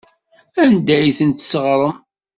[0.63, 1.95] Anda ay ten-tesɣesrem?